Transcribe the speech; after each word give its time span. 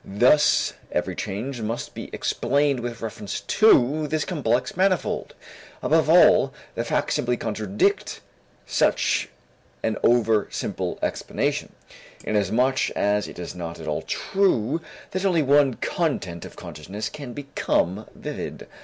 Thus 0.03 0.73
every 0.91 1.15
change 1.15 1.61
must 1.61 1.93
be 1.93 2.09
explained 2.11 2.79
with 2.79 3.03
reference 3.03 3.41
to 3.41 4.07
this 4.07 4.25
complex 4.25 4.75
manifold. 4.75 5.35
Above 5.83 6.09
all, 6.09 6.55
the 6.73 6.83
facts 6.83 7.13
simply 7.13 7.37
contradict 7.37 8.19
such 8.65 9.29
an 9.83 9.97
over 10.01 10.47
simple 10.49 10.97
explanation, 11.03 11.73
inasmuch 12.23 12.89
as 12.95 13.27
it 13.27 13.37
is 13.37 13.53
not 13.53 13.79
at 13.79 13.87
all 13.87 14.01
true 14.01 14.81
that 15.11 15.23
only 15.23 15.43
one 15.43 15.75
content 15.75 16.45
of 16.45 16.55
consciousness 16.55 17.07
can 17.07 17.33
become 17.33 18.07
vivid. 18.15 18.67